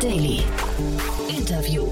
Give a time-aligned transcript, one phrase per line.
[0.00, 0.42] Daily.
[1.28, 1.84] Interview.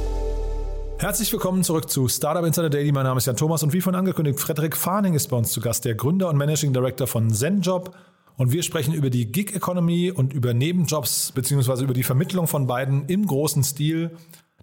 [0.99, 2.93] Herzlich willkommen zurück zu Startup Insider Daily.
[2.93, 5.61] Mein Name ist Jan Thomas und wie vorhin angekündigt, Frederik Farning ist bei uns zu
[5.61, 7.97] Gast, der Gründer und Managing Director von ZenJob.
[8.37, 12.69] Und wir sprechen über die Gig Economy und über Nebenjobs beziehungsweise über die Vermittlung von
[12.69, 14.13] beiden im großen Stil.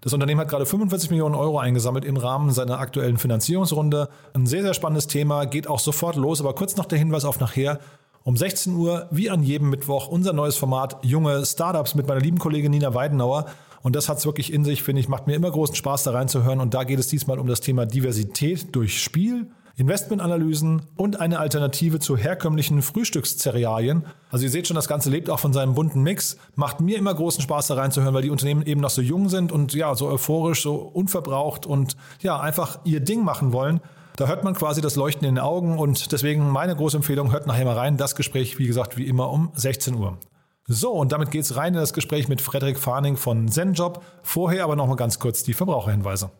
[0.00, 4.08] Das Unternehmen hat gerade 45 Millionen Euro eingesammelt im Rahmen seiner aktuellen Finanzierungsrunde.
[4.32, 6.40] Ein sehr, sehr spannendes Thema, geht auch sofort los.
[6.40, 7.78] Aber kurz noch der Hinweis auf nachher.
[8.26, 12.38] Um 16 Uhr, wie an jedem Mittwoch, unser neues Format Junge Startups mit meiner lieben
[12.38, 13.44] Kollegin Nina Weidenauer.
[13.82, 16.12] Und das hat es wirklich in sich, finde ich, macht mir immer großen Spaß, da
[16.12, 16.60] reinzuhören.
[16.60, 21.98] Und da geht es diesmal um das Thema Diversität durch Spiel, Investmentanalysen und eine Alternative
[21.98, 24.06] zu herkömmlichen Frühstückscerealien.
[24.30, 26.38] Also ihr seht schon, das Ganze lebt auch von seinem bunten Mix.
[26.54, 29.52] Macht mir immer großen Spaß, da reinzuhören, weil die Unternehmen eben noch so jung sind
[29.52, 33.82] und ja, so euphorisch, so unverbraucht und ja, einfach ihr Ding machen wollen.
[34.16, 37.46] Da hört man quasi das Leuchten in den Augen und deswegen meine große Empfehlung, hört
[37.46, 37.96] nachher mal rein.
[37.96, 40.18] Das Gespräch, wie gesagt, wie immer um 16 Uhr.
[40.66, 44.02] So, und damit geht's rein in das Gespräch mit Frederik Farning von ZenJob.
[44.22, 46.30] Vorher aber nochmal ganz kurz die Verbraucherhinweise.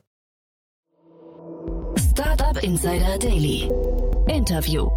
[2.12, 3.69] Startup Insider Daily.
[4.28, 4.88] Interview.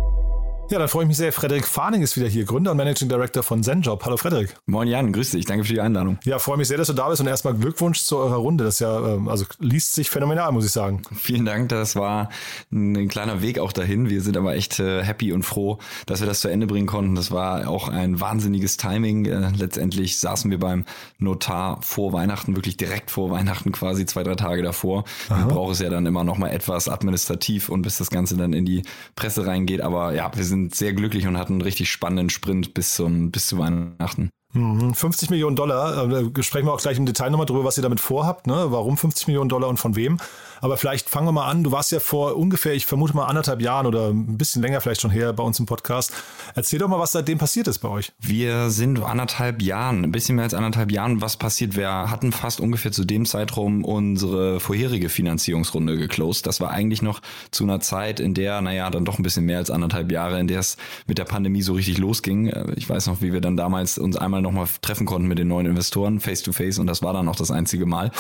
[0.70, 1.32] Ja, dann freue ich mich sehr.
[1.32, 4.04] Frederik Farning ist wieder hier, Gründer und Managing Director von ZenJob.
[4.04, 4.54] Hallo Frederik.
[4.66, 5.46] Moin Jan, grüß dich.
[5.46, 6.20] Danke für die Einladung.
[6.26, 8.66] Ja, freue mich sehr, dass du da bist und erstmal Glückwunsch zu eurer Runde.
[8.66, 11.04] Das ja, ähm, also liest sich phänomenal, muss ich sagen.
[11.16, 11.70] Vielen Dank.
[11.70, 12.28] Das war
[12.70, 14.10] ein kleiner Weg auch dahin.
[14.10, 17.16] Wir sind aber echt äh, happy und froh, dass wir das zu Ende bringen konnten.
[17.16, 19.24] Das war auch ein wahnsinniges Timing.
[19.24, 20.84] Äh, letztendlich saßen wir beim
[21.18, 25.06] Notar vor Weihnachten, wirklich direkt vor Weihnachten, quasi zwei, drei Tage davor.
[25.30, 25.46] Aha.
[25.46, 28.52] Wir brauchen es ja dann immer noch mal etwas administrativ und bis das Ganze dann
[28.52, 28.82] in die
[29.16, 29.80] Presse reingeht.
[29.80, 33.48] Aber ja, wir sind sehr glücklich und hatten einen richtig spannenden Sprint bis zum bis
[33.48, 34.30] zu Weihnachten.
[34.94, 35.34] 50 mhm.
[35.34, 38.48] Millionen Dollar, äh, sprechen wir auch gleich im Detail nochmal drüber, was ihr damit vorhabt,
[38.48, 38.68] ne?
[38.70, 40.18] warum 50 Millionen Dollar und von wem.
[40.62, 41.64] Aber vielleicht fangen wir mal an.
[41.64, 45.02] Du warst ja vor ungefähr, ich vermute mal anderthalb Jahren oder ein bisschen länger vielleicht
[45.02, 46.14] schon her bei uns im Podcast.
[46.56, 48.12] Erzähl doch mal, was seitdem passiert ist bei euch.
[48.20, 51.76] Wir sind anderthalb Jahren, ein bisschen mehr als anderthalb Jahren, was passiert.
[51.76, 56.48] Wir hatten fast ungefähr zu dem Zeitraum unsere vorherige Finanzierungsrunde geclosed.
[56.48, 59.58] Das war eigentlich noch zu einer Zeit, in der, naja, dann doch ein bisschen mehr
[59.58, 62.52] als anderthalb Jahre, in der es mit der Pandemie so richtig losging.
[62.76, 65.66] Ich weiß noch, wie wir dann damals uns einmal nochmal treffen konnten mit den neuen
[65.66, 68.12] Investoren face to face und das war dann auch das einzige Mal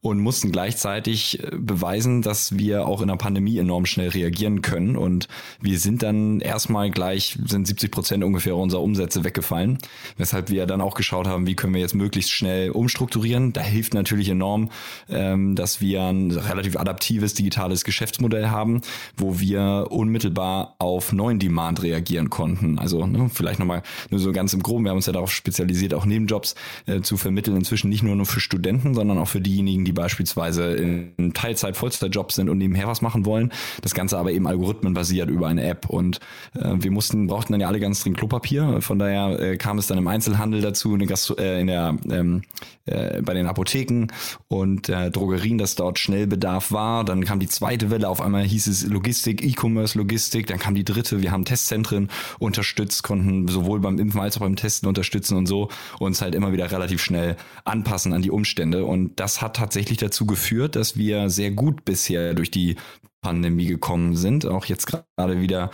[0.00, 4.96] und mussten gleichzeitig beweisen, beweisen, dass wir auch in der Pandemie enorm schnell reagieren können.
[4.96, 5.28] Und
[5.60, 9.78] wir sind dann erstmal gleich, sind 70 Prozent ungefähr unserer Umsätze weggefallen.
[10.16, 13.52] Weshalb wir dann auch geschaut haben, wie können wir jetzt möglichst schnell umstrukturieren.
[13.52, 14.70] Da hilft natürlich enorm,
[15.08, 18.82] ähm, dass wir ein relativ adaptives digitales Geschäftsmodell haben,
[19.16, 22.78] wo wir unmittelbar auf neuen Demand reagieren konnten.
[22.78, 25.61] Also ne, vielleicht nochmal nur so ganz im Groben, wir haben uns ja darauf spezialisiert,
[25.94, 26.54] auch Nebenjobs
[26.86, 30.72] äh, zu vermitteln, inzwischen nicht nur, nur für Studenten, sondern auch für diejenigen, die beispielsweise
[30.74, 33.52] in Teilzeit Vollzeit, Vollzeitjobs sind und nebenher was machen wollen.
[33.82, 35.88] Das Ganze aber eben algorithmenbasiert über eine App.
[35.88, 36.20] Und
[36.54, 38.80] äh, wir mussten, brauchten dann ja alle ganz dringend Klopapier.
[38.80, 42.42] Von daher äh, kam es dann im Einzelhandel dazu, in, äh, in der, ähm,
[42.86, 44.08] äh, bei den Apotheken
[44.48, 47.04] und äh, Drogerien, dass dort Schnellbedarf war.
[47.04, 50.46] Dann kam die zweite Welle, auf einmal hieß es Logistik, E-Commerce Logistik.
[50.46, 52.08] Dann kam die dritte, wir haben Testzentren
[52.38, 55.51] unterstützt, konnten sowohl beim Impfen als auch beim Testen unterstützen und so
[55.98, 58.84] uns halt immer wieder relativ schnell anpassen an die Umstände.
[58.84, 62.76] Und das hat tatsächlich dazu geführt, dass wir sehr gut bisher durch die
[63.22, 65.70] Pandemie gekommen sind, auch jetzt gerade wieder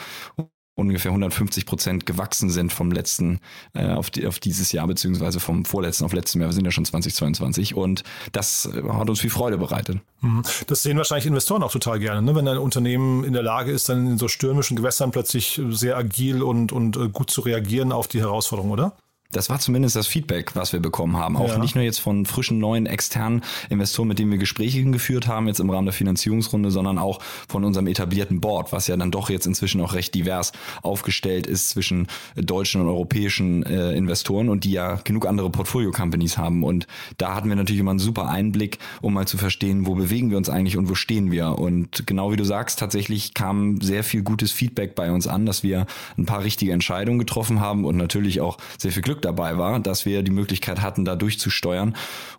[0.79, 3.41] ungefähr 150 Prozent gewachsen sind vom letzten
[3.75, 6.51] äh, auf, die, auf dieses Jahr, beziehungsweise vom vorletzten auf letztem Jahr.
[6.51, 9.99] Wir sind ja schon 2022 und das hat uns viel Freude bereitet.
[10.21, 10.43] Mhm.
[10.69, 12.35] Das sehen wahrscheinlich Investoren auch total gerne, ne?
[12.37, 16.43] wenn ein Unternehmen in der Lage ist, dann in so stürmischen Gewässern plötzlich sehr agil
[16.43, 18.97] und, und äh, gut zu reagieren auf die Herausforderung, oder?
[19.31, 21.37] Das war zumindest das Feedback, was wir bekommen haben.
[21.37, 21.59] Auch ja.
[21.59, 25.61] nicht nur jetzt von frischen, neuen, externen Investoren, mit denen wir Gespräche geführt haben, jetzt
[25.61, 29.47] im Rahmen der Finanzierungsrunde, sondern auch von unserem etablierten Board, was ja dann doch jetzt
[29.47, 32.07] inzwischen auch recht divers aufgestellt ist zwischen
[32.37, 36.65] deutschen und europäischen äh, Investoren und die ja genug andere Portfolio-Companies haben.
[36.65, 36.87] Und
[37.19, 40.39] da hatten wir natürlich immer einen super Einblick, um mal zu verstehen, wo bewegen wir
[40.39, 41.59] uns eigentlich und wo stehen wir.
[41.59, 45.63] Und genau wie du sagst, tatsächlich kam sehr viel gutes Feedback bei uns an, dass
[45.63, 45.85] wir
[46.17, 49.81] ein paar richtige Entscheidungen getroffen haben und natürlich auch sehr viel Glück Glück dabei war,
[49.81, 51.95] dass wir die Möglichkeit hatten, da durchzusteuern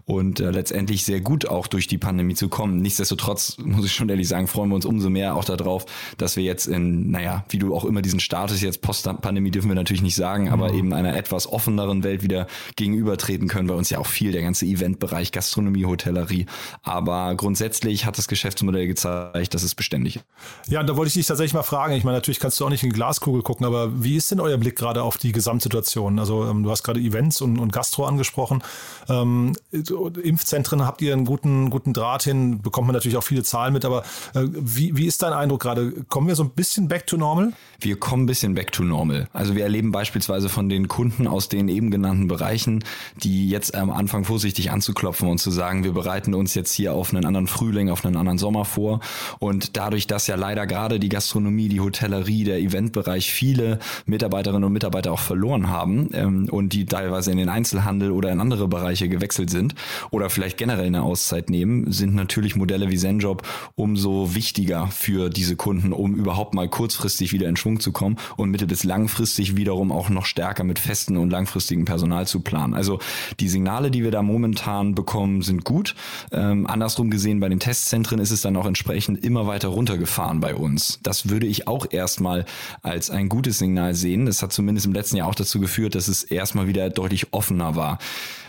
[0.06, 2.82] und äh, letztendlich sehr gut auch durch die Pandemie zu kommen.
[2.82, 5.86] Nichtsdestotrotz muss ich schon ehrlich sagen, freuen wir uns umso mehr auch darauf,
[6.18, 9.76] dass wir jetzt in, naja, wie du auch immer diesen Status jetzt Post-Pandemie dürfen wir
[9.76, 10.54] natürlich nicht sagen, mhm.
[10.54, 13.68] aber eben einer etwas offeneren Welt wieder gegenübertreten können.
[13.68, 16.48] Bei uns ja auch viel der ganze Eventbereich, Gastronomie, Hotellerie.
[16.82, 20.26] Aber grundsätzlich hat das Geschäftsmodell gezeigt, dass es beständig ist.
[20.68, 21.94] Ja, und da wollte ich dich tatsächlich mal fragen.
[21.94, 24.40] Ich meine, natürlich kannst du auch nicht in die Glaskugel gucken, aber wie ist denn
[24.40, 26.18] euer Blick gerade auf die Gesamtsituation?
[26.20, 28.62] Also ähm, Du hast gerade Events und, und Gastro angesprochen.
[29.08, 33.74] Ähm, Impfzentren habt ihr einen guten, guten Draht hin, bekommt man natürlich auch viele Zahlen
[33.74, 34.04] mit, aber
[34.36, 35.92] äh, wie, wie ist dein Eindruck gerade?
[36.10, 37.54] Kommen wir so ein bisschen back to normal?
[37.80, 39.28] Wir kommen ein bisschen back to normal.
[39.34, 42.84] Also wir erleben beispielsweise von den Kunden aus den eben genannten Bereichen,
[43.24, 47.12] die jetzt am Anfang vorsichtig anzuklopfen und zu sagen, wir bereiten uns jetzt hier auf
[47.12, 49.00] einen anderen Frühling, auf einen anderen Sommer vor.
[49.40, 54.74] Und dadurch, dass ja leider gerade die Gastronomie, die Hotellerie, der Eventbereich viele Mitarbeiterinnen und
[54.74, 59.08] Mitarbeiter auch verloren haben ähm, und die teilweise in den Einzelhandel oder in andere Bereiche
[59.08, 59.76] gewechselt sind
[60.12, 65.56] oder vielleicht generell eine Auszeit nehmen, sind natürlich Modelle wie ZenJob umso wichtiger für diese
[65.56, 69.92] Kunden, um überhaupt mal kurzfristig wieder in Schwung zu kommen und mittel- bis langfristig wiederum
[69.92, 72.74] auch noch stärker mit festen und langfristigen Personal zu planen.
[72.74, 73.00] Also
[73.40, 75.96] die Signale, die wir da momentan bekommen, sind gut.
[76.32, 80.56] Ähm, andersrum gesehen, bei den Testzentren ist es dann auch entsprechend immer weiter runtergefahren bei
[80.56, 81.00] uns.
[81.04, 82.44] Das würde ich auch erstmal
[82.82, 84.26] als ein gutes Signal sehen.
[84.26, 87.76] Das hat zumindest im letzten Jahr auch dazu geführt, dass es erstmal wieder deutlich offener
[87.76, 88.00] war.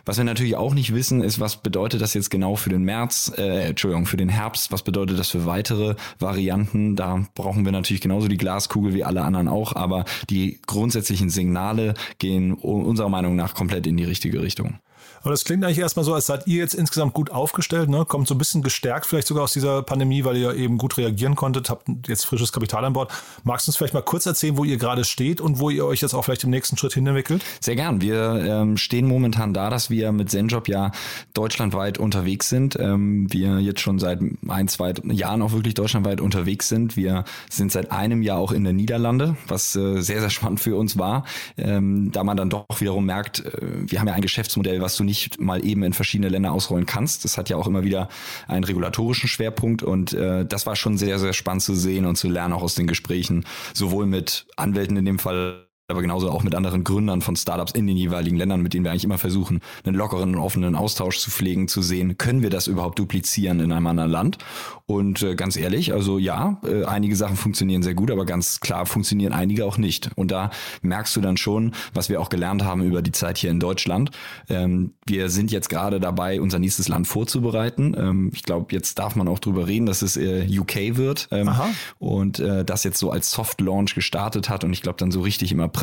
[0.06, 3.30] Was wir natürlich auch nicht wissen, ist, was bedeutet das jetzt genau für den März,
[3.36, 6.96] äh, Entschuldigung, für den Herbst, was bedeutet das für weitere Varianten?
[6.96, 11.92] Da brauchen wir natürlich genauso die Glaskugel wie alle anderen auch, aber die grundsätzlichen Signale
[12.18, 14.78] gehen unserer Meinung nach komplett in die richtige Richtung.
[15.22, 18.04] Aber das klingt eigentlich erstmal so, als seid ihr jetzt insgesamt gut aufgestellt, ne?
[18.04, 21.36] kommt so ein bisschen gestärkt vielleicht sogar aus dieser Pandemie, weil ihr eben gut reagieren
[21.36, 23.12] konntet, habt jetzt frisches Kapital an Bord.
[23.44, 26.00] Magst du uns vielleicht mal kurz erzählen, wo ihr gerade steht und wo ihr euch
[26.00, 27.44] jetzt auch vielleicht im nächsten Schritt hinentwickelt?
[27.60, 28.00] Sehr gern.
[28.00, 30.92] Wir ähm, stehen momentan da, dass wir mit Zenjob ja
[31.34, 32.78] deutschlandweit unterwegs sind.
[32.78, 36.96] Ähm, wir jetzt schon seit ein, zwei Jahren auch wirklich deutschlandweit unterwegs sind.
[36.96, 40.76] Wir sind seit einem Jahr auch in der Niederlande, was äh, sehr, sehr spannend für
[40.76, 41.24] uns war,
[41.56, 45.04] ähm, da man dann doch wiederum merkt, äh, wir haben ja ein Geschäftsmodell, was du
[45.04, 47.24] nicht mal eben in verschiedene Länder ausrollen kannst.
[47.24, 48.08] Das hat ja auch immer wieder
[48.48, 52.28] einen regulatorischen Schwerpunkt und äh, das war schon sehr, sehr spannend zu sehen und zu
[52.28, 53.44] lernen, auch aus den Gesprächen,
[53.74, 57.86] sowohl mit Anwälten in dem Fall aber genauso auch mit anderen Gründern von Startups in
[57.86, 61.30] den jeweiligen Ländern, mit denen wir eigentlich immer versuchen, einen lockeren und offenen Austausch zu
[61.30, 64.38] pflegen, zu sehen, können wir das überhaupt duplizieren in einem anderen Land?
[64.86, 68.86] Und äh, ganz ehrlich, also ja, äh, einige Sachen funktionieren sehr gut, aber ganz klar
[68.86, 70.10] funktionieren einige auch nicht.
[70.16, 70.50] Und da
[70.82, 74.10] merkst du dann schon, was wir auch gelernt haben über die Zeit hier in Deutschland.
[74.48, 77.94] Ähm, wir sind jetzt gerade dabei, unser nächstes Land vorzubereiten.
[77.96, 81.48] Ähm, ich glaube, jetzt darf man auch drüber reden, dass es äh, UK wird ähm,
[81.48, 81.68] Aha.
[81.98, 85.20] und äh, das jetzt so als Soft Launch gestartet hat und ich glaube dann so
[85.20, 85.79] richtig im April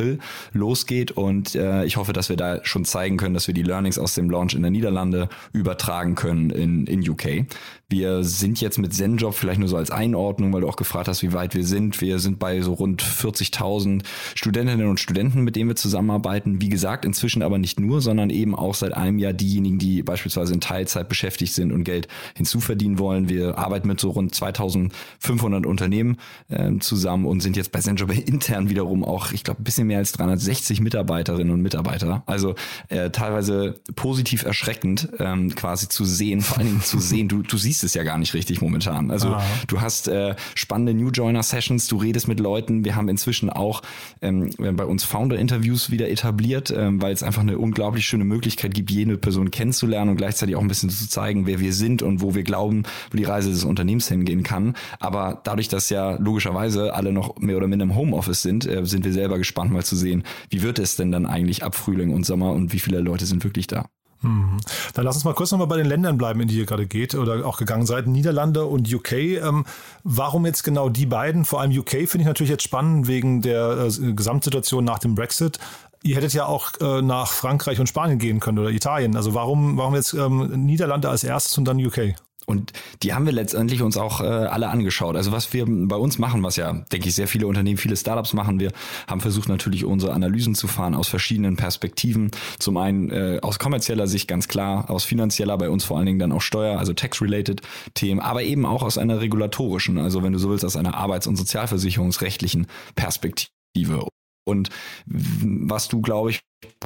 [0.54, 1.12] losgeht.
[1.12, 4.16] Und äh, ich hoffe, dass wir da schon zeigen können, dass wir die Learnings aus
[4.16, 7.46] dem Launch in der Niederlande übertragen können in, in UK.
[7.90, 11.24] Wir sind jetzt mit Zenjob vielleicht nur so als Einordnung, weil du auch gefragt hast,
[11.24, 12.02] wie weit wir sind.
[12.02, 14.04] Wir sind bei so rund 40.000
[14.36, 16.60] Studentinnen und Studenten, mit denen wir zusammenarbeiten.
[16.60, 20.54] Wie gesagt, inzwischen aber nicht nur, sondern eben auch seit einem Jahr diejenigen, die beispielsweise
[20.54, 23.30] in Teilzeit beschäftigt sind und Geld hinzuverdienen wollen.
[23.30, 26.18] Wir arbeiten mit so rund 2.500 Unternehmen
[26.50, 30.00] äh, zusammen und sind jetzt bei Zenjob intern wiederum auch, ich glaube, ein bisschen mehr
[30.00, 32.24] als 360 Mitarbeiterinnen und Mitarbeiter.
[32.26, 32.56] Also
[32.90, 37.56] äh, teilweise positiv erschreckend ähm, quasi zu sehen, vor allen Dingen zu sehen, du, du
[37.56, 39.12] siehst siehst es ja gar nicht richtig momentan.
[39.12, 39.44] Also ah.
[39.68, 42.84] du hast äh, spannende New Joiner Sessions, du redest mit Leuten.
[42.84, 43.84] Wir haben inzwischen auch
[44.22, 48.74] ähm, bei uns Founder Interviews wieder etabliert, ähm, weil es einfach eine unglaublich schöne Möglichkeit
[48.74, 52.22] gibt, jede Person kennenzulernen und gleichzeitig auch ein bisschen zu zeigen, wer wir sind und
[52.22, 54.76] wo wir glauben, wo die Reise des Unternehmens hingehen kann.
[55.00, 59.06] Aber dadurch, dass ja logischerweise alle noch mehr oder minder im Homeoffice sind, äh, sind
[59.06, 62.26] wir selber gespannt, mal zu sehen, wie wird es denn dann eigentlich ab Frühling und
[62.26, 63.86] Sommer und wie viele Leute sind wirklich da.
[64.22, 64.58] Mhm.
[64.94, 67.16] Dann lass uns mal kurz nochmal bei den Ländern bleiben, in die ihr gerade geht
[67.16, 68.08] oder auch gegangen seid.
[68.08, 69.12] Niederlande und UK.
[69.14, 69.66] Ähm,
[70.04, 71.46] warum jetzt genau die beiden?
[71.46, 75.60] Vor allem UK finde ich natürlich jetzt spannend wegen der äh, Gesamtsituation nach dem Brexit.
[76.04, 79.16] Ihr hättet ja auch äh, nach Frankreich und Spanien gehen können oder Italien.
[79.16, 82.16] Also warum, warum jetzt ähm, Niederlande als erstes und dann UK?
[82.50, 82.72] Und
[83.04, 85.18] die haben wir letztendlich uns auch äh, alle angeschaut.
[85.18, 88.34] Also was wir bei uns machen, was ja, denke ich, sehr viele Unternehmen, viele Startups
[88.34, 88.72] machen, wir
[89.06, 92.32] haben versucht natürlich unsere Analysen zu fahren aus verschiedenen Perspektiven.
[92.58, 96.20] Zum einen äh, aus kommerzieller Sicht ganz klar, aus finanzieller, bei uns vor allen Dingen
[96.20, 97.62] dann auch Steuer, also Tax-related
[97.96, 101.28] Themen, aber eben auch aus einer regulatorischen, also wenn du so willst, aus einer arbeits-
[101.28, 104.08] und sozialversicherungsrechtlichen Perspektive.
[104.48, 104.70] Und
[105.06, 106.40] was du, glaube ich,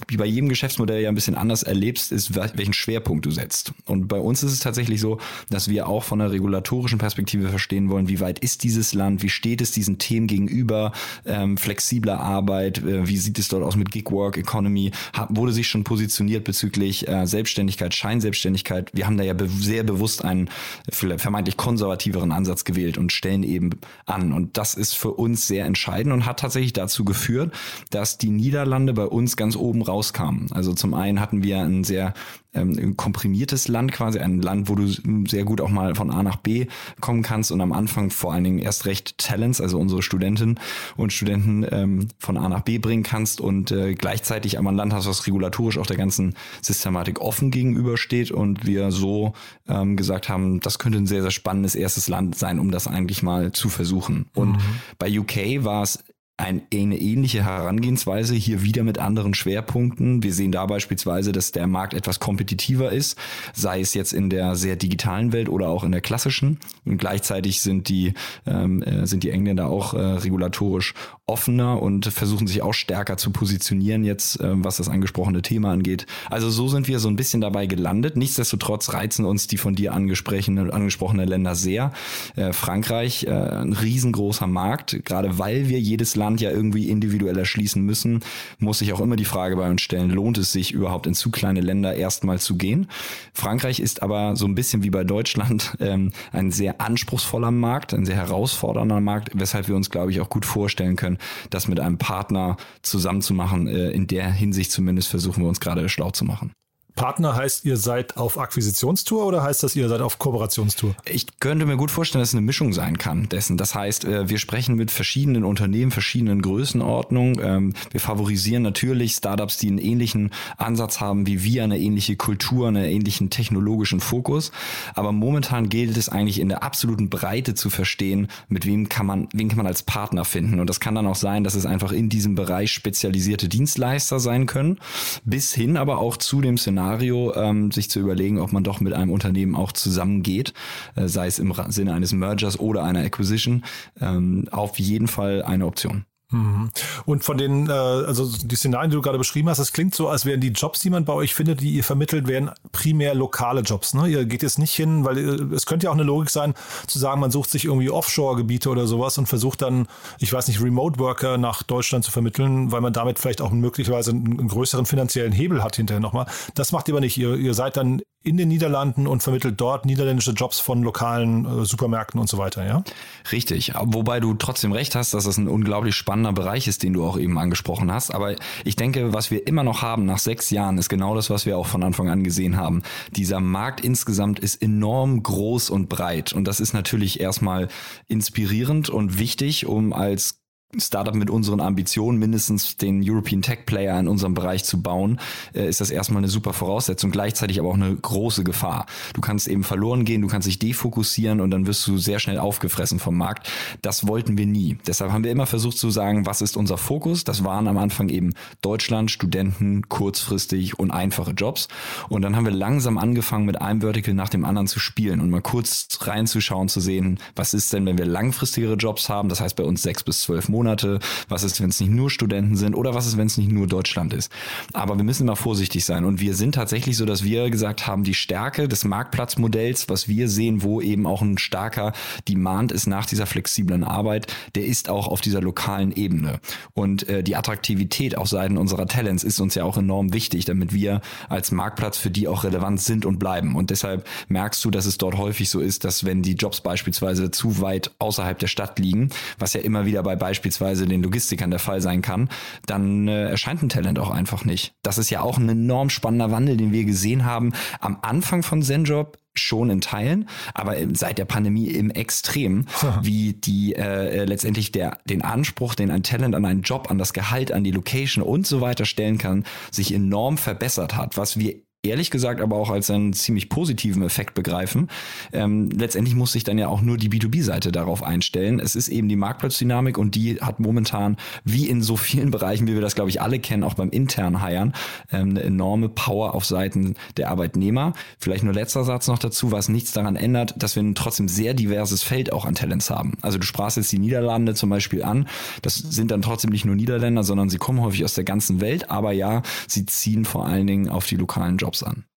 [0.08, 3.74] wie bei jedem Geschäftsmodell ja ein bisschen anders erlebst, ist, welchen Schwerpunkt du setzt.
[3.86, 7.90] Und bei uns ist es tatsächlich so, dass wir auch von einer regulatorischen Perspektive verstehen
[7.90, 10.92] wollen, wie weit ist dieses Land, wie steht es diesen Themen gegenüber,
[11.26, 15.68] ähm, flexibler Arbeit, äh, wie sieht es dort aus mit Gigwork, Economy, hat, wurde sich
[15.68, 18.92] schon positioniert bezüglich äh, Selbstständigkeit, Scheinselbstständigkeit.
[18.94, 20.50] Wir haben da ja be sehr bewusst einen
[20.92, 23.70] vermeintlich konservativeren Ansatz gewählt und stellen eben
[24.06, 24.34] an.
[24.34, 27.54] Und das ist für uns sehr entscheidend und hat tatsächlich dazu geführt,
[27.90, 30.52] dass die Niederlande bei uns ganz oben rauskamen.
[30.52, 32.14] Also zum einen hatten wir ein sehr
[32.54, 34.88] ähm, komprimiertes Land quasi, ein Land, wo du
[35.28, 36.68] sehr gut auch mal von A nach B
[37.00, 40.60] kommen kannst und am Anfang vor allen Dingen erst recht Talents, also unsere Studentinnen
[40.98, 44.94] und Studenten ähm, von A nach B bringen kannst und äh, gleichzeitig aber ein Land
[44.94, 49.34] hast, was regulatorisch auch der ganzen Systematik offen gegenübersteht und wir so
[49.68, 53.24] ähm, gesagt haben, das könnte ein sehr, sehr spannendes erstes Land sein, um das eigentlich
[53.24, 54.26] mal zu versuchen.
[54.34, 54.60] Und mhm.
[55.00, 56.04] bei UK war es
[56.38, 60.24] ein, eine ähnliche Herangehensweise, hier wieder mit anderen Schwerpunkten.
[60.24, 63.18] Wir sehen da beispielsweise, dass der Markt etwas kompetitiver ist,
[63.54, 66.60] sei es jetzt in der sehr digitalen Welt oder auch in der klassischen.
[66.86, 68.14] Und gleichzeitig sind die,
[68.48, 70.94] ähm, äh, sind die Engländer auch äh, regulatorisch
[71.32, 76.06] offener und versuchen sich auch stärker zu positionieren jetzt, äh, was das angesprochene Thema angeht.
[76.30, 78.18] Also so sind wir so ein bisschen dabei gelandet.
[78.18, 81.94] Nichtsdestotrotz reizen uns die von dir angesprochene, angesprochene Länder sehr.
[82.36, 87.82] Äh, Frankreich, äh, ein riesengroßer Markt, gerade weil wir jedes Land ja irgendwie individuell erschließen
[87.82, 88.20] müssen,
[88.60, 91.32] muss sich auch immer die Frage bei uns stellen, lohnt es sich überhaupt in zu
[91.32, 92.88] kleine Länder erstmal zu gehen?
[93.34, 98.06] Frankreich ist aber so ein bisschen wie bei Deutschland ähm, ein sehr anspruchsvoller Markt, ein
[98.06, 101.18] sehr herausfordernder Markt, weshalb wir uns, glaube ich, auch gut vorstellen können,
[101.50, 103.68] das mit einem Partner zusammenzumachen.
[103.68, 106.54] Äh, in der Hinsicht zumindest versuchen wir uns gerade schlau zu machen.
[106.96, 110.96] Partner heißt, ihr seid auf Akquisitionstour oder heißt das, ihr seid auf Kooperationstour?
[111.06, 113.58] Ich könnte mir gut vorstellen, dass es eine Mischung sein kann dessen.
[113.58, 117.40] Das heißt, äh, wir sprechen mit verschiedenen Unternehmen, verschiedenen Größenordnungen.
[117.42, 122.68] Ähm, wir favorisieren natürlich Startups, die einen ähnlichen Ansatz haben wie wir, eine ähnliche Kultur,
[122.68, 124.52] einen ähnlichen technologischen Fokus.
[124.94, 129.28] Aber momentan gilt es eigentlich in der absoluten Breite zu verstehen, mit wem kann man,
[129.34, 130.60] wen kann man als Partner finden.
[130.60, 134.46] Und das kann dann auch sein, dass es einfach in diesem Bereich spezialisierte Dienstleister sein
[134.46, 134.78] können,
[135.24, 138.80] bis hin aber auch zu dem Szenario, Szenario, ähm, sich zu überlegen, ob man doch
[138.80, 140.54] mit einem Unternehmen auch zusammengeht,
[140.96, 143.64] äh, sei es im Sinne eines Mergers oder einer Acquisition,
[144.00, 146.06] ähm, auf jeden Fall eine Option.
[146.32, 146.70] Mhm.
[147.06, 150.08] Und von den, äh, also die Szenarien, die du gerade beschrieben hast, das klingt so,
[150.08, 153.62] als wären die Jobs, die man bei euch findet, die ihr vermittelt, wären primär lokale
[153.62, 153.94] Jobs.
[153.94, 154.08] Ne?
[154.08, 156.54] Ihr geht jetzt nicht hin, weil äh, es könnte ja auch eine Logik sein,
[156.88, 159.88] zu sagen, man sucht sich irgendwie Offshore-Gebiete oder sowas und versucht dann,
[160.20, 164.48] ich weiß nicht, Remote-Worker nach Deutschland zu vermitteln, weil man damit vielleicht auch möglicherweise einen
[164.48, 166.28] größeren finanziellen Hebel hat hinterher nochmal.
[166.56, 167.18] Das macht ihr aber nicht.
[167.18, 171.66] Ihr, ihr seid dann in den Niederlanden und vermittelt dort niederländische Jobs von lokalen äh,
[171.66, 172.84] Supermärkten und so weiter, ja?
[173.32, 177.04] Richtig, wobei du trotzdem recht hast, dass das ein unglaublich spannender Bereich ist, den du
[177.04, 178.14] auch eben angesprochen hast.
[178.14, 181.48] Aber ich denke, was wir immer noch haben nach sechs Jahren, ist genau das, was
[181.48, 182.84] wir auch von Anfang an gesehen haben.
[183.16, 186.34] Dieser Markt insgesamt ist enorm groß und breit.
[186.34, 187.70] Und das ist natürlich erstmal
[188.08, 190.41] inspirierend und wichtig, um als
[190.78, 195.20] Startup mit unseren Ambitionen, mindestens den European Tech Player in unserem Bereich zu bauen,
[195.54, 198.86] äh, ist das erstmal eine super Voraussetzung, gleichzeitig aber auch eine große Gefahr.
[199.14, 202.40] Du kannst eben verloren gehen, du kannst dich defokussieren und dann wirst du sehr schnell
[202.40, 203.50] aufgefressen vom Markt.
[203.82, 204.78] Das wollten wir nie.
[204.88, 207.24] Deshalb haben wir immer versucht zu sagen, was ist unser Fokus?
[207.24, 211.68] Das waren am Anfang eben Deutschland, Studenten, kurzfristig und einfache Jobs.
[212.10, 215.30] Und dann haben wir langsam angefangen, mit einem Vertical nach dem anderen zu spielen und
[215.30, 219.56] mal kurz reinzuschauen, zu sehen, was ist denn, wenn wir langfristigere Jobs haben, das heißt
[219.56, 222.76] bei uns sechs bis zwölf Monate Monate, was ist, wenn es nicht nur Studenten sind
[222.76, 224.32] oder was ist, wenn es nicht nur Deutschland ist.
[224.74, 228.04] Aber wir müssen immer vorsichtig sein und wir sind tatsächlich so, dass wir gesagt haben,
[228.04, 231.94] die Stärke des Marktplatzmodells, was wir sehen, wo eben auch ein starker
[232.28, 236.40] Demand ist nach dieser flexiblen Arbeit, der ist auch auf dieser lokalen Ebene.
[236.74, 240.74] Und äh, die Attraktivität auf Seiten unserer Talents ist uns ja auch enorm wichtig, damit
[240.74, 243.56] wir als Marktplatz für die auch relevant sind und bleiben.
[243.56, 247.32] Und deshalb merkst du, dass es dort häufig so ist, dass wenn die Jobs beispielsweise
[247.32, 251.50] zu weit außerhalb der Stadt liegen, was ja immer wieder bei beispielsweise beispielsweise den Logistikern
[251.50, 252.30] der Fall sein kann,
[252.66, 254.74] dann äh, erscheint ein Talent auch einfach nicht.
[254.84, 258.62] Das ist ja auch ein enorm spannender Wandel, den wir gesehen haben am Anfang von
[258.62, 262.66] ZenJob schon in Teilen, aber seit der Pandemie im Extrem,
[263.02, 267.14] wie die äh, letztendlich der den Anspruch, den ein Talent an einen Job, an das
[267.14, 271.56] Gehalt, an die Location und so weiter stellen kann, sich enorm verbessert hat, was wir
[271.84, 274.88] ehrlich gesagt aber auch als einen ziemlich positiven Effekt begreifen.
[275.34, 278.60] Ähm, letztendlich muss sich dann ja auch nur die B2B-Seite darauf einstellen.
[278.60, 282.76] Es ist eben die Marktplatzdynamik und die hat momentan, wie in so vielen Bereichen, wie
[282.76, 284.74] wir das glaube ich alle kennen, auch beim internen Hiren,
[285.12, 287.94] ähm, eine enorme Power auf Seiten der Arbeitnehmer.
[288.20, 291.56] Vielleicht nur letzter Satz noch dazu, was nichts daran ändert, dass wir ein trotzdem sehr
[291.56, 293.18] diverses Feld auch an Talents haben.
[293.22, 295.28] Also du sprachst jetzt die Niederlande zum Beispiel an.
[295.64, 298.92] Das sind dann trotzdem nicht nur Niederländer, sondern sie kommen häufig aus der ganzen Welt.
[298.92, 302.11] Aber ja, sie ziehen vor allen Dingen auf die lokalen Jobs Jobs an.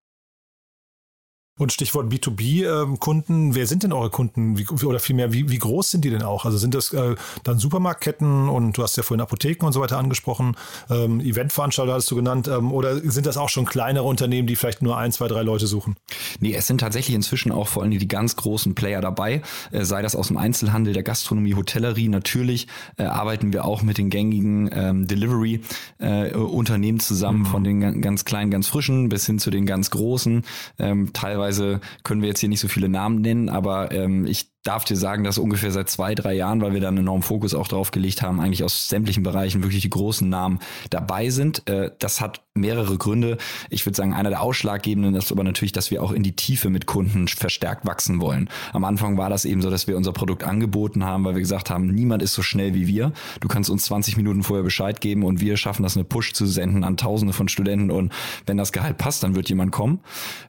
[1.57, 4.59] Und Stichwort B2B-Kunden, ähm, wer sind denn eure Kunden?
[4.59, 6.47] Wie, oder vielmehr, wie, wie groß sind die denn auch?
[6.47, 9.97] Also sind das äh, dann Supermarktketten und du hast ja vorhin Apotheken und so weiter
[9.97, 10.57] angesprochen,
[10.91, 14.83] ähm, Eventveranstalter hast du genannt, ähm, oder sind das auch schon kleinere Unternehmen, die vielleicht
[14.83, 15.95] nur ein, zwei, drei Leute suchen?
[16.41, 20.03] Nee, es sind tatsächlich inzwischen auch vor allem die ganz großen Player dabei, äh, sei
[20.03, 22.09] das aus dem Einzelhandel, der Gastronomie, Hotellerie.
[22.09, 27.47] Natürlich äh, arbeiten wir auch mit den gängigen ähm, Delivery-Unternehmen äh, zusammen, mhm.
[27.47, 30.43] von den ganz kleinen, ganz frischen bis hin zu den ganz großen,
[30.81, 34.54] ähm, teilweise teilweise können wir jetzt hier nicht so viele Namen nennen, aber ähm, ich
[34.65, 37.55] darf dir sagen, dass ungefähr seit zwei, drei Jahren, weil wir da einen enormen Fokus
[37.55, 40.59] auch drauf gelegt haben, eigentlich aus sämtlichen Bereichen wirklich die großen Namen
[40.91, 41.69] dabei sind.
[41.69, 43.37] Äh, das hat mehrere Gründe.
[43.69, 46.71] Ich würde sagen, einer der ausschlaggebenden ist aber natürlich, dass wir auch in die Tiefe
[46.71, 48.49] mit Kunden verstärkt wachsen wollen.
[48.73, 51.69] Am Anfang war das eben so, dass wir unser Produkt angeboten haben, weil wir gesagt
[51.69, 53.13] haben, niemand ist so schnell wie wir.
[53.41, 56.47] Du kannst uns 20 Minuten vorher Bescheid geben und wir schaffen das, eine Push zu
[56.47, 58.13] senden an Tausende von Studenten und
[58.47, 60.01] wenn das Gehalt passt, dann wird jemand kommen.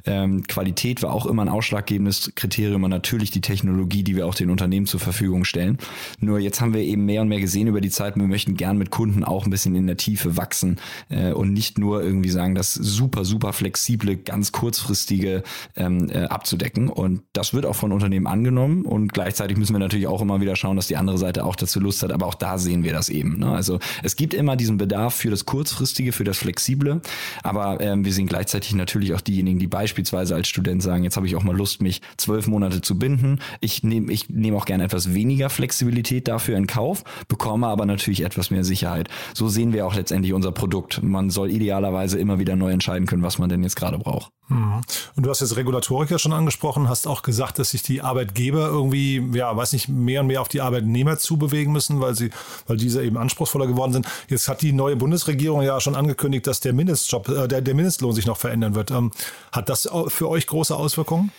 [0.06, 4.36] Ähm, Qualität war auch immer ein ausschlaggebendes Kriterium und natürlich die Technologie, die wir auch
[4.36, 5.78] den Unternehmen zur Verfügung stellen.
[6.20, 8.78] Nur jetzt haben wir eben mehr und mehr gesehen über die Zeit, wir möchten gern
[8.78, 10.78] mit Kunden auch ein bisschen in der Tiefe wachsen
[11.10, 15.44] äh, und nicht nur irgendwie sagen, das super, super flexible, ganz kurzfristige
[15.76, 16.90] ähm, äh, abzudecken.
[16.90, 20.56] Und das wird auch von Unternehmen angenommen und gleichzeitig müssen wir natürlich auch immer wieder
[20.56, 22.12] schauen, dass die andere Seite auch dazu Lust hat.
[22.12, 23.40] Aber auch da sehen wir das eben.
[23.40, 23.52] Ne?
[23.52, 27.02] Also es gibt immer diesen Bedarf für das kurzfristige, für das flexible,
[27.44, 31.28] aber ähm, wir sehen gleichzeitig natürlich auch diejenigen, die beispielsweise als Student sagen, jetzt habe
[31.28, 33.40] ich auch mal Lust, mich zwölf Monate zu binden.
[33.62, 37.86] Ich nehme nehme ich nehme auch gerne etwas weniger Flexibilität dafür in Kauf, bekomme aber
[37.86, 39.10] natürlich etwas mehr Sicherheit.
[39.34, 41.02] So sehen wir auch letztendlich unser Produkt.
[41.04, 44.32] Man soll idealerweise immer wieder neu entscheiden können, was man denn jetzt gerade braucht.
[44.48, 44.82] Mhm.
[45.16, 48.68] Und du hast jetzt Regulatorik ja schon angesprochen, hast auch gesagt, dass sich die Arbeitgeber
[48.68, 52.30] irgendwie, ja, weiß nicht, mehr und mehr auf die Arbeitnehmer zubewegen müssen, weil sie,
[52.68, 54.08] weil diese eben anspruchsvoller geworden sind.
[54.30, 58.14] Jetzt hat die neue Bundesregierung ja schon angekündigt, dass der Mindestjob, äh, der, der Mindestlohn
[58.14, 58.92] sich noch verändern wird.
[58.92, 59.12] Ähm,
[59.52, 61.32] hat das für euch große Auswirkungen?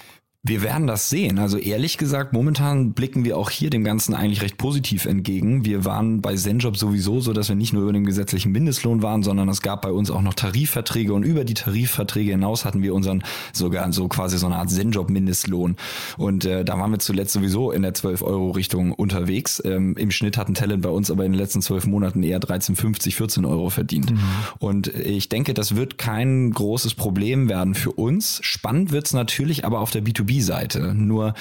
[0.48, 1.40] Wir werden das sehen.
[1.40, 5.64] Also ehrlich gesagt, momentan blicken wir auch hier dem Ganzen eigentlich recht positiv entgegen.
[5.64, 9.24] Wir waren bei Zenjob sowieso so, dass wir nicht nur über den gesetzlichen Mindestlohn waren,
[9.24, 12.94] sondern es gab bei uns auch noch Tarifverträge und über die Tarifverträge hinaus hatten wir
[12.94, 15.74] unseren sogar so quasi so eine Art Zenjob-Mindestlohn.
[16.16, 19.60] Und äh, da waren wir zuletzt sowieso in der 12-Euro-Richtung unterwegs.
[19.64, 22.38] Ähm, Im Schnitt hat ein Talent bei uns aber in den letzten zwölf Monaten eher
[22.38, 24.12] 13,50, 14 Euro verdient.
[24.12, 24.18] Mhm.
[24.60, 28.38] Und ich denke, das wird kein großes Problem werden für uns.
[28.42, 30.94] Spannend wird's natürlich aber auf der B2B B-Seite.
[30.94, 31.34] Nur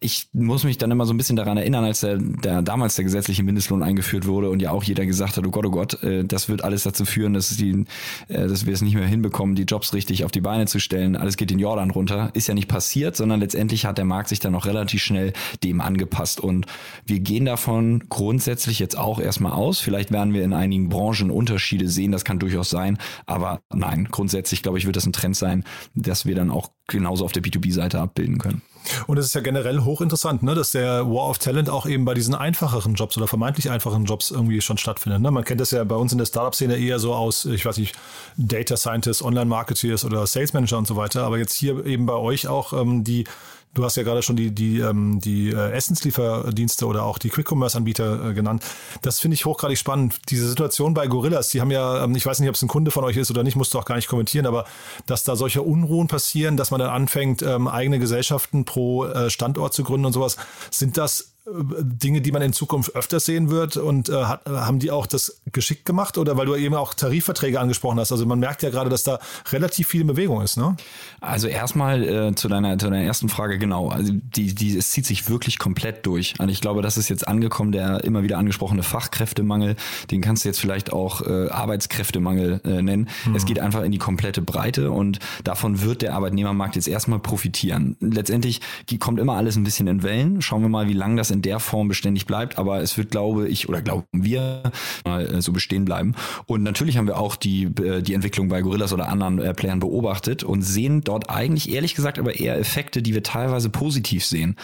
[0.00, 3.04] ich muss mich dann immer so ein bisschen daran erinnern, als der, der damals der
[3.04, 6.24] gesetzliche Mindestlohn eingeführt wurde und ja auch jeder gesagt hat, oh Gott, oh Gott, äh,
[6.24, 7.84] das wird alles dazu führen, dass, die,
[8.28, 11.16] äh, dass wir es nicht mehr hinbekommen, die Jobs richtig auf die Beine zu stellen.
[11.16, 12.30] Alles geht den Jordan runter.
[12.34, 15.32] Ist ja nicht passiert, sondern letztendlich hat der Markt sich dann auch relativ schnell
[15.64, 16.40] dem angepasst.
[16.40, 16.66] Und
[17.06, 19.80] wir gehen davon grundsätzlich jetzt auch erstmal aus.
[19.80, 22.98] Vielleicht werden wir in einigen Branchen Unterschiede sehen, das kann durchaus sein.
[23.26, 27.24] Aber nein, grundsätzlich glaube ich, wird das ein Trend sein, dass wir dann auch genauso
[27.24, 28.62] auf der B2B-Seite abbilden können.
[29.06, 32.14] Und es ist ja generell hochinteressant, ne, dass der War of Talent auch eben bei
[32.14, 35.22] diesen einfacheren Jobs oder vermeintlich einfachen Jobs irgendwie schon stattfindet.
[35.22, 35.30] Ne?
[35.30, 37.94] Man kennt das ja bei uns in der Startup-Szene eher so aus, ich weiß nicht,
[38.36, 41.24] Data Scientists, Online-Marketeers oder Sales Manager und so weiter.
[41.24, 43.24] Aber jetzt hier eben bei euch auch ähm, die
[43.74, 48.30] Du hast ja gerade schon die, die, ähm, die äh, Essenslieferdienste oder auch die Quick-Commerce-Anbieter
[48.30, 48.62] äh, genannt.
[49.00, 50.20] Das finde ich hochgradig spannend.
[50.28, 52.90] Diese Situation bei Gorillas, die haben ja, ähm, ich weiß nicht, ob es ein Kunde
[52.90, 54.66] von euch ist oder nicht, musst du auch gar nicht kommentieren, aber
[55.06, 59.72] dass da solche Unruhen passieren, dass man dann anfängt, ähm, eigene Gesellschaften pro äh, Standort
[59.72, 60.36] zu gründen und sowas,
[60.70, 64.92] sind das Dinge, die man in Zukunft öfter sehen wird und äh, hat, haben die
[64.92, 68.12] auch das geschickt gemacht oder weil du eben auch Tarifverträge angesprochen hast?
[68.12, 69.18] Also man merkt ja gerade, dass da
[69.50, 70.76] relativ viel Bewegung ist, ne?
[71.20, 73.88] Also erstmal äh, zu, deiner, zu deiner ersten Frage, genau.
[73.88, 76.34] Also die, die, es zieht sich wirklich komplett durch.
[76.38, 79.74] Und ich glaube, das ist jetzt angekommen, der immer wieder angesprochene Fachkräftemangel,
[80.12, 83.08] den kannst du jetzt vielleicht auch äh, Arbeitskräftemangel äh, nennen.
[83.26, 83.34] Mhm.
[83.34, 87.96] Es geht einfach in die komplette Breite und davon wird der Arbeitnehmermarkt jetzt erstmal profitieren.
[87.98, 88.60] Letztendlich
[89.00, 90.40] kommt immer alles ein bisschen in Wellen.
[90.40, 93.48] Schauen wir mal, wie lange das in der Form beständig bleibt, aber es wird, glaube
[93.48, 94.62] ich, oder glauben wir,
[95.04, 96.14] mal äh, so bestehen bleiben.
[96.46, 99.80] Und natürlich haben wir auch die, äh, die Entwicklung bei Gorillas oder anderen äh, Playern
[99.80, 104.56] beobachtet und sehen dort eigentlich, ehrlich gesagt, aber eher Effekte, die wir teilweise positiv sehen.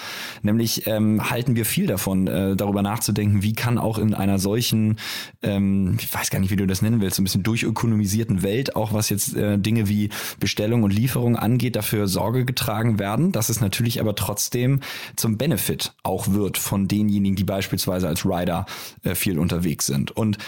[0.43, 4.97] Nämlich ähm, halten wir viel davon, äh, darüber nachzudenken, wie kann auch in einer solchen,
[5.43, 8.77] ähm, ich weiß gar nicht, wie du das nennen willst, so ein bisschen durchökonomisierten Welt,
[8.77, 13.49] auch was jetzt äh, Dinge wie Bestellung und Lieferung angeht, dafür Sorge getragen werden, dass
[13.49, 14.81] es natürlich aber trotzdem
[15.17, 18.67] zum Benefit auch wird von denjenigen, die beispielsweise als Rider
[19.03, 20.11] äh, viel unterwegs sind.
[20.11, 20.39] Und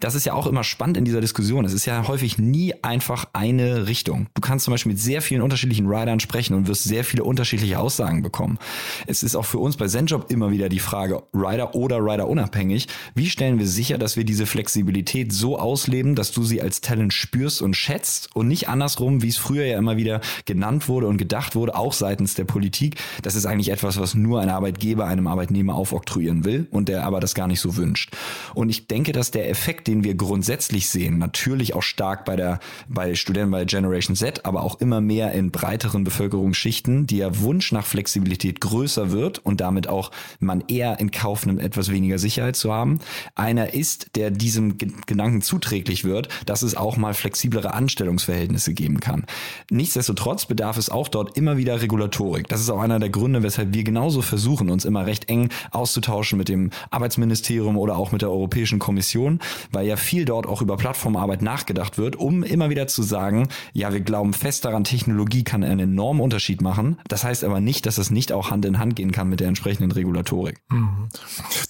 [0.00, 1.64] das ist ja auch immer spannend in dieser Diskussion.
[1.64, 4.28] Es ist ja häufig nie einfach eine Richtung.
[4.34, 7.78] Du kannst zum Beispiel mit sehr vielen unterschiedlichen Riders sprechen und wirst sehr viele unterschiedliche
[7.78, 8.58] Aussagen bekommen.
[9.06, 12.88] Es ist auch für uns bei ZenJob immer wieder die Frage, Rider oder Rider unabhängig,
[13.14, 17.12] wie stellen wir sicher, dass wir diese Flexibilität so ausleben, dass du sie als Talent
[17.12, 21.18] spürst und schätzt und nicht andersrum, wie es früher ja immer wieder genannt wurde und
[21.18, 22.96] gedacht wurde, auch seitens der Politik.
[23.22, 27.20] Das ist eigentlich etwas, was nur ein Arbeitgeber einem Arbeitnehmer aufoktroyieren will und der aber
[27.20, 28.16] das gar nicht so wünscht.
[28.54, 32.60] Und ich denke, dass der Effekt, den wir grundsätzlich sehen, natürlich auch stark bei der,
[32.88, 37.84] bei Studenten bei Generation Z, aber auch immer mehr in breiteren Bevölkerungsschichten, der Wunsch nach
[37.84, 42.72] Flexibilität größer wird und damit auch man eher in Kauf nimmt, etwas weniger Sicherheit zu
[42.72, 43.00] haben.
[43.34, 49.24] Einer ist, der diesem Gedanken zuträglich wird, dass es auch mal flexiblere Anstellungsverhältnisse geben kann.
[49.70, 52.46] Nichtsdestotrotz bedarf es auch dort immer wieder Regulatorik.
[52.46, 56.38] Das ist auch einer der Gründe, weshalb wir genauso versuchen, uns immer recht eng auszutauschen
[56.38, 59.40] mit dem Arbeitsministerium oder auch mit der Europäischen Kommission,
[59.72, 63.48] weil weil ja viel dort auch über Plattformarbeit nachgedacht wird, um immer wieder zu sagen,
[63.72, 66.98] ja, wir glauben fest daran, Technologie kann einen enormen Unterschied machen.
[67.08, 69.48] Das heißt aber nicht, dass es nicht auch Hand in Hand gehen kann mit der
[69.48, 70.60] entsprechenden Regulatorik.
[70.68, 71.08] Mhm.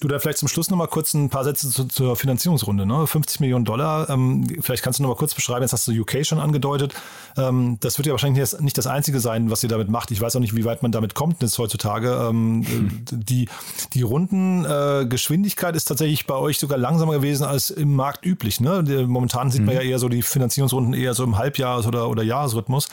[0.01, 2.85] Du da vielleicht zum Schluss nochmal kurz ein paar Sätze zu, zur Finanzierungsrunde.
[2.85, 3.07] Ne?
[3.07, 6.41] 50 Millionen Dollar, ähm, vielleicht kannst du nochmal kurz beschreiben, jetzt hast du UK schon
[6.41, 6.93] angedeutet.
[7.37, 10.11] Ähm, das wird ja wahrscheinlich nicht das Einzige sein, was ihr damit macht.
[10.11, 12.11] Ich weiß auch nicht, wie weit man damit kommt jetzt heutzutage.
[12.29, 13.05] Ähm, mhm.
[13.13, 13.49] Die,
[13.95, 18.61] die Rundengeschwindigkeit äh, ist tatsächlich bei euch sogar langsamer gewesen als im Markt üblich.
[18.61, 18.83] Ne?
[19.07, 19.89] Momentan sieht man ja mhm.
[19.89, 22.89] eher so die Finanzierungsrunden eher so im Halbjahres- oder, oder Jahresrhythmus.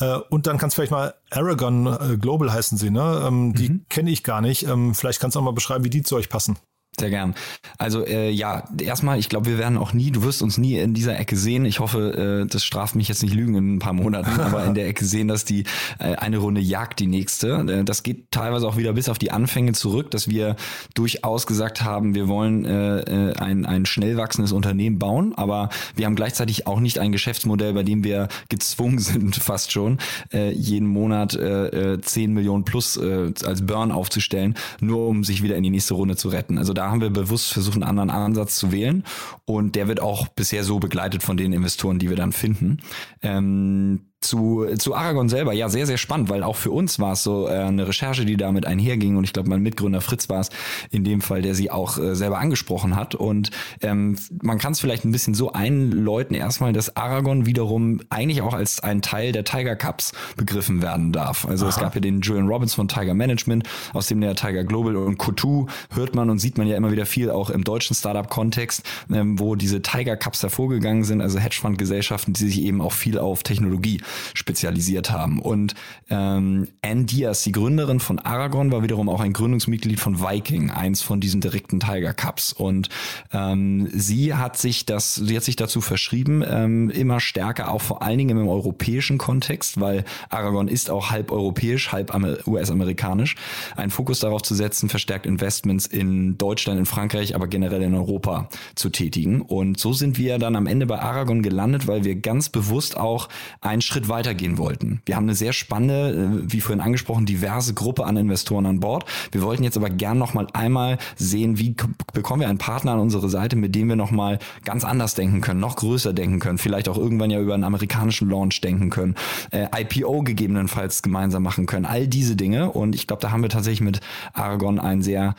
[0.00, 3.24] Äh, und dann kannst du vielleicht mal Aragon äh, Global heißen sie, ne?
[3.26, 3.86] Ähm, die mhm.
[3.88, 4.66] kenne ich gar nicht.
[4.66, 6.56] Ähm, vielleicht kannst du auch mal beschreiben, wie die zu euch passen.
[6.98, 7.34] Sehr gern.
[7.76, 10.94] Also äh, ja, erstmal, ich glaube, wir werden auch nie, du wirst uns nie in
[10.94, 11.64] dieser Ecke sehen.
[11.64, 14.74] Ich hoffe, äh, das straft mich jetzt nicht lügen in ein paar Monaten, aber in
[14.74, 15.64] der Ecke sehen, dass die
[15.98, 17.64] äh, eine Runde jagt die nächste.
[17.68, 20.54] Äh, das geht teilweise auch wieder bis auf die Anfänge zurück, dass wir
[20.94, 26.06] durchaus gesagt haben, wir wollen äh, äh, ein, ein schnell wachsendes Unternehmen bauen, aber wir
[26.06, 29.98] haben gleichzeitig auch nicht ein Geschäftsmodell, bei dem wir gezwungen sind, fast schon,
[30.32, 35.42] äh, jeden Monat äh, 10 äh, Millionen plus äh, als Burn aufzustellen, nur um sich
[35.42, 36.56] wieder in die nächste Runde zu retten.
[36.56, 39.04] Also da da haben wir bewusst versucht, einen anderen Ansatz zu wählen.
[39.46, 42.80] Und der wird auch bisher so begleitet von den Investoren, die wir dann finden.
[43.22, 47.22] Ähm, zu, zu Aragon selber, ja, sehr, sehr spannend, weil auch für uns war es
[47.22, 50.50] so äh, eine Recherche, die damit einherging und ich glaube, mein Mitgründer Fritz war es
[50.90, 54.80] in dem Fall, der sie auch äh, selber angesprochen hat und ähm, man kann es
[54.80, 59.44] vielleicht ein bisschen so einläuten erstmal, dass Aragon wiederum eigentlich auch als ein Teil der
[59.44, 61.46] Tiger Cups begriffen werden darf.
[61.46, 61.70] Also Aha.
[61.70, 65.18] es gab ja den Julian Robbins von Tiger Management, aus dem der Tiger Global und
[65.18, 68.82] Kotu hört man und sieht man ja immer wieder viel auch im deutschen Startup-Kontext,
[69.12, 73.42] ähm, wo diese Tiger Cups hervorgegangen sind, also Hedgefonds-Gesellschaften, die sich eben auch viel auf
[73.42, 74.00] Technologie
[74.34, 75.40] spezialisiert haben.
[75.40, 75.74] Und
[76.10, 81.02] ähm, Anne Diaz, die Gründerin von Aragon, war wiederum auch ein Gründungsmitglied von Viking, eins
[81.02, 82.52] von diesen direkten Tiger Cups.
[82.52, 82.88] Und
[83.32, 88.02] ähm, sie hat sich das, sie hat sich dazu verschrieben, ähm, immer stärker auch vor
[88.02, 92.14] allen Dingen im europäischen Kontext, weil Aragon ist auch halb europäisch, halb
[92.46, 93.36] US-amerikanisch,
[93.76, 98.48] einen Fokus darauf zu setzen, verstärkt Investments in Deutschland, in Frankreich, aber generell in Europa
[98.74, 99.40] zu tätigen.
[99.40, 103.28] Und so sind wir dann am Ende bei Aragon gelandet, weil wir ganz bewusst auch
[103.60, 105.00] einen Schritt Schritt weitergehen wollten.
[105.06, 109.04] Wir haben eine sehr spannende, äh, wie vorhin angesprochen, diverse Gruppe an Investoren an Bord.
[109.30, 111.76] Wir wollten jetzt aber gern noch mal einmal sehen, wie
[112.12, 115.40] bekommen wir einen Partner an unsere Seite, mit dem wir noch mal ganz anders denken
[115.42, 119.14] können, noch größer denken können, vielleicht auch irgendwann ja über einen amerikanischen Launch denken können,
[119.52, 122.72] äh, IPO gegebenenfalls gemeinsam machen können, all diese Dinge.
[122.72, 124.00] Und ich glaube, da haben wir tatsächlich mit
[124.32, 125.36] Aragon einen sehr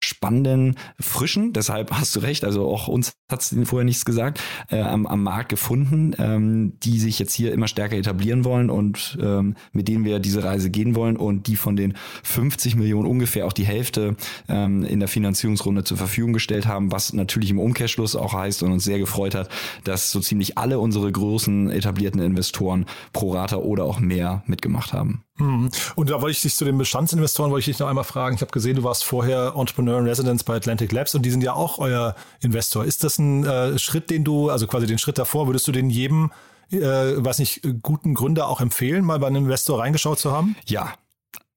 [0.00, 4.80] spannenden, frischen, deshalb hast du recht, also auch uns hat es vorher nichts gesagt, äh,
[4.80, 9.56] am, am Markt gefunden, ähm, die sich jetzt hier immer stärker etablieren wollen und ähm,
[9.72, 13.52] mit denen wir diese Reise gehen wollen und die von den 50 Millionen ungefähr auch
[13.52, 14.16] die Hälfte
[14.48, 18.72] ähm, in der Finanzierungsrunde zur Verfügung gestellt haben, was natürlich im Umkehrschluss auch heißt und
[18.72, 19.48] uns sehr gefreut hat,
[19.84, 25.24] dass so ziemlich alle unsere großen etablierten Investoren pro Rata oder auch mehr mitgemacht haben.
[25.38, 25.70] Mhm.
[25.94, 28.36] Und da wollte ich dich zu den Bestandsinvestoren, wollte ich dich noch einmal fragen.
[28.36, 31.42] Ich habe gesehen, du warst vorher Entrepreneur in Residence bei Atlantic Labs und die sind
[31.42, 32.84] ja auch euer Investor.
[32.84, 35.90] Ist das ein äh, Schritt, den du, also quasi den Schritt davor, würdest du den
[35.90, 36.30] jedem,
[36.70, 40.56] äh, weiß nicht, guten Gründer auch empfehlen, mal bei einem Investor reingeschaut zu haben?
[40.66, 40.94] Ja,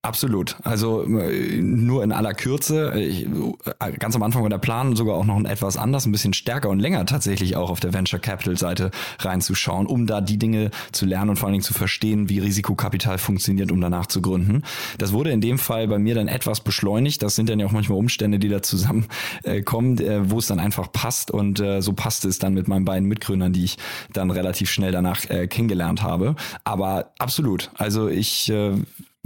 [0.01, 0.55] Absolut.
[0.63, 2.97] Also äh, nur in aller Kürze.
[2.97, 6.31] Ich, äh, ganz am Anfang war der Plan sogar auch noch etwas anders, ein bisschen
[6.31, 10.71] stärker und länger tatsächlich auch auf der Venture Capital Seite reinzuschauen, um da die Dinge
[10.93, 14.63] zu lernen und vor allen Dingen zu verstehen, wie Risikokapital funktioniert, um danach zu gründen.
[14.97, 17.21] Das wurde in dem Fall bei mir dann etwas beschleunigt.
[17.21, 20.93] Das sind dann ja auch manchmal Umstände, die da zusammenkommen, äh, wo es dann einfach
[20.93, 23.77] passt und so passte es dann mit meinen beiden Mitgründern, die ich
[24.13, 26.35] dann relativ schnell danach kennengelernt habe.
[26.63, 27.69] Aber absolut.
[27.75, 28.51] Also ich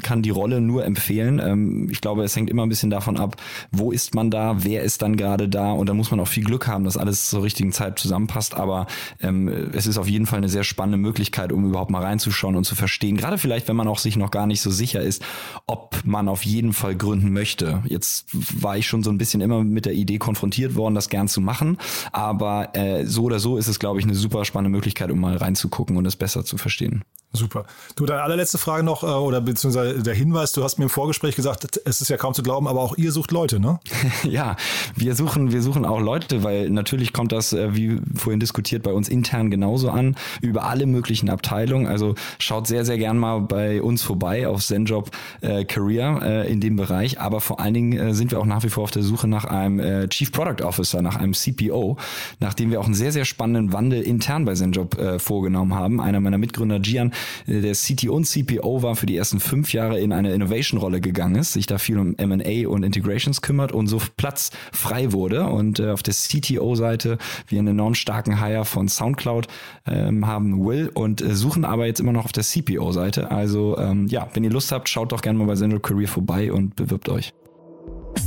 [0.03, 1.39] kann die Rolle nur empfehlen.
[1.39, 3.37] Ähm, ich glaube, es hängt immer ein bisschen davon ab,
[3.71, 6.43] wo ist man da, wer ist dann gerade da und da muss man auch viel
[6.43, 8.55] Glück haben, dass alles zur richtigen Zeit zusammenpasst.
[8.55, 8.87] Aber
[9.21, 12.65] ähm, es ist auf jeden Fall eine sehr spannende Möglichkeit, um überhaupt mal reinzuschauen und
[12.65, 13.17] zu verstehen.
[13.17, 15.23] Gerade vielleicht, wenn man auch sich noch gar nicht so sicher ist,
[15.65, 17.81] ob man auf jeden Fall gründen möchte.
[17.85, 18.27] Jetzt
[18.61, 21.41] war ich schon so ein bisschen immer mit der Idee konfrontiert worden, das gern zu
[21.41, 21.77] machen.
[22.11, 25.37] Aber äh, so oder so ist es, glaube ich, eine super spannende Möglichkeit, um mal
[25.37, 27.03] reinzugucken und es besser zu verstehen.
[27.35, 27.65] Super.
[27.95, 31.35] Du, deine allerletzte Frage noch, äh, oder beziehungsweise der Hinweis, du hast mir im Vorgespräch
[31.35, 33.79] gesagt, es ist ja kaum zu glauben, aber auch ihr sucht Leute, ne?
[34.23, 34.55] ja,
[34.95, 38.93] wir suchen, wir suchen auch Leute, weil natürlich kommt das, äh, wie vorhin diskutiert, bei
[38.93, 41.87] uns intern genauso an, über alle möglichen Abteilungen.
[41.87, 45.09] Also schaut sehr, sehr gern mal bei uns vorbei auf Zenjob
[45.41, 47.19] äh, Career äh, in dem Bereich.
[47.19, 49.45] Aber vor allen Dingen äh, sind wir auch nach wie vor auf der Suche nach
[49.45, 51.97] einem äh, Chief Product Officer, nach einem CPO,
[52.39, 55.99] nachdem wir auch einen sehr, sehr spannenden Wandel intern bei Zenjob äh, vorgenommen haben.
[55.99, 57.11] Einer meiner Mitgründer, Gian,
[57.47, 61.53] der CTO und CPO war für die ersten fünf Jahre in eine Innovation-Rolle gegangen ist,
[61.53, 65.47] sich da viel um M&A und Integrations kümmert und so Platz frei wurde.
[65.47, 69.47] Und äh, auf der CTO-Seite wir einen enorm starken Hire von SoundCloud
[69.85, 73.31] ähm, haben Will und äh, suchen aber jetzt immer noch auf der CPO-Seite.
[73.31, 76.51] Also ähm, ja, wenn ihr Lust habt, schaut doch gerne mal bei Central Career vorbei
[76.51, 77.33] und bewirbt euch.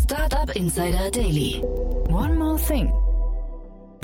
[0.05, 1.63] Startup Insider Daily.
[2.09, 2.93] One more thing.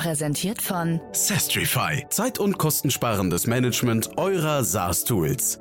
[0.02, 2.04] Präsentiert von Sestrify.
[2.08, 5.60] Zeit- und kostensparendes Management eurer SaaS-Tools.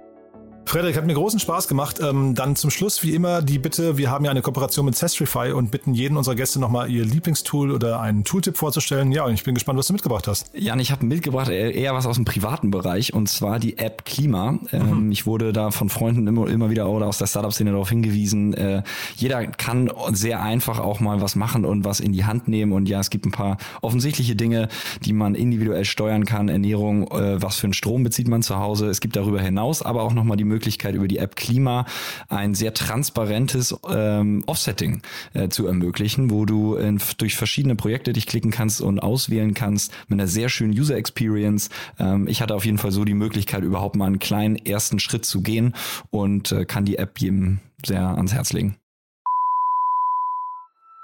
[0.66, 2.00] Frederik, hat mir großen Spaß gemacht.
[2.02, 5.52] Ähm, dann zum Schluss wie immer die Bitte, wir haben ja eine Kooperation mit Sestrify
[5.52, 9.12] und bitten jeden unserer Gäste nochmal ihr Lieblingstool oder einen Tooltip vorzustellen.
[9.12, 10.50] Ja, und ich bin gespannt, was du mitgebracht hast.
[10.54, 14.60] Jan, ich habe mitgebracht eher was aus dem privaten Bereich und zwar die App Klima.
[14.72, 15.12] Ähm, mhm.
[15.12, 18.84] Ich wurde da von Freunden immer, immer wieder oder aus der Startup-Szene darauf hingewiesen, äh,
[19.16, 22.88] jeder kann sehr einfach auch mal was machen und was in die Hand nehmen und
[22.88, 24.70] ja, es gibt ein paar offensichtliche Dinge,
[25.04, 26.48] die man individuell steuern kann.
[26.48, 28.88] Ernährung, äh, was für einen Strom bezieht man zu Hause.
[28.88, 31.86] Es gibt darüber hinaus aber auch nochmal die Möglichkeit, über die App Klima
[32.30, 35.02] ein sehr transparentes ähm, Offsetting
[35.34, 39.94] äh, zu ermöglichen, wo du in, durch verschiedene Projekte dich klicken kannst und auswählen kannst
[40.08, 41.70] mit einer sehr schönen User Experience.
[42.00, 45.26] Ähm, ich hatte auf jeden Fall so die Möglichkeit, überhaupt mal einen kleinen ersten Schritt
[45.26, 45.74] zu gehen
[46.10, 48.81] und äh, kann die App jedem sehr ans Herz legen.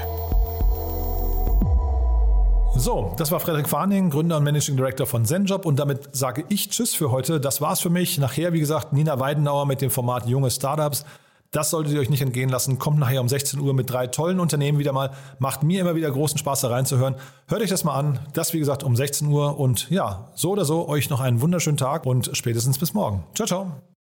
[2.74, 6.70] So, das war Frederik Farning, Gründer und Managing Director von ZenJob und damit sage ich
[6.70, 7.40] Tschüss für heute.
[7.40, 8.18] Das war's für mich.
[8.18, 11.04] Nachher, wie gesagt, Nina Weidenauer mit dem Format Junge Startups.
[11.52, 12.78] Das solltet ihr euch nicht entgehen lassen.
[12.78, 15.10] Kommt nachher um 16 Uhr mit drei tollen Unternehmen wieder mal.
[15.38, 17.14] Macht mir immer wieder großen Spaß, da reinzuhören.
[17.46, 18.18] Hört euch das mal an.
[18.32, 19.58] Das, wie gesagt, um 16 Uhr.
[19.60, 23.24] Und ja, so oder so, euch noch einen wunderschönen Tag und spätestens bis morgen.
[23.34, 23.91] Ciao, ciao.